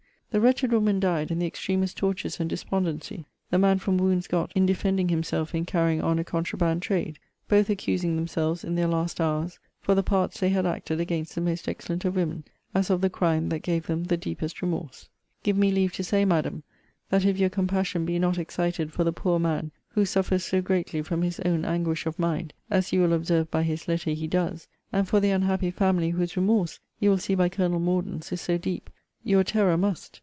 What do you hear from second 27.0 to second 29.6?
you will see by Colonel Morden's, is so deep; your